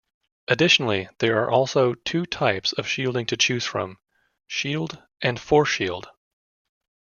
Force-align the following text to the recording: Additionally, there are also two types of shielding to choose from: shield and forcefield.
Additionally, 0.47 1.09
there 1.19 1.39
are 1.43 1.51
also 1.51 1.93
two 1.93 2.25
types 2.25 2.73
of 2.73 2.87
shielding 2.87 3.27
to 3.27 3.37
choose 3.37 3.65
from: 3.67 3.99
shield 4.47 4.99
and 5.21 5.37
forcefield. 5.39 6.07